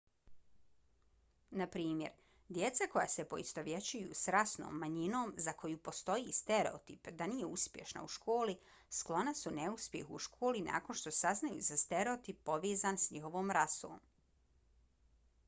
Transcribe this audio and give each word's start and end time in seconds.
na 1.61 1.65
primjer 1.73 2.13
djeca 2.55 2.85
koja 2.93 3.09
se 3.15 3.25
poistovjećuju 3.33 4.13
s 4.21 4.27
rasnom 4.35 4.79
manjinom 4.85 5.33
za 5.47 5.51
koju 5.63 5.81
postoji 5.89 6.31
stereotip 6.37 7.09
da 7.21 7.27
nije 7.33 7.49
uspješna 7.57 8.03
u 8.05 8.07
školi 8.15 8.55
sklona 9.01 9.33
su 9.43 9.53
neuspjehu 9.59 10.13
u 10.13 10.23
školi 10.27 10.63
nakon 10.71 10.97
što 11.03 11.13
saznaju 11.19 11.59
za 11.69 11.77
stereotip 11.83 12.41
povezan 12.51 12.97
s 13.05 13.09
njihovom 13.11 13.53
rasom 13.59 14.01